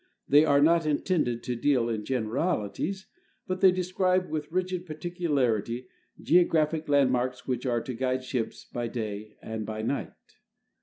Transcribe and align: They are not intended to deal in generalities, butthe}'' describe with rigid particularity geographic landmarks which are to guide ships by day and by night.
They 0.27 0.43
are 0.45 0.63
not 0.63 0.87
intended 0.87 1.43
to 1.43 1.55
deal 1.55 1.87
in 1.87 2.05
generalities, 2.05 3.05
butthe}'' 3.47 3.71
describe 3.75 4.31
with 4.31 4.51
rigid 4.51 4.87
particularity 4.87 5.89
geographic 6.19 6.89
landmarks 6.89 7.45
which 7.45 7.67
are 7.67 7.81
to 7.81 7.93
guide 7.93 8.23
ships 8.23 8.65
by 8.65 8.87
day 8.87 9.37
and 9.43 9.63
by 9.63 9.83
night. 9.83 10.11